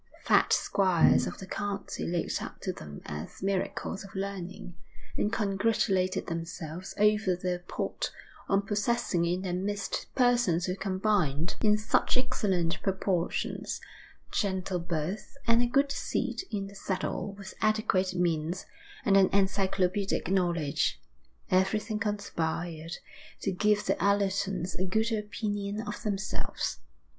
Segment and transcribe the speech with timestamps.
[0.23, 4.73] The fat squires of the county looked up to them as miracles of learning,
[5.15, 8.11] and congratulated themselves over their port
[8.49, 13.79] on possessing in their midst persons who combined, in such excellent proportions,
[14.31, 18.65] gentle birth and a good seat in the saddle with adequate means
[19.05, 20.99] and an encyclopedic knowledge.
[21.51, 22.93] Everything conspired
[23.41, 26.79] to give the Allertons a good opinion of themselves.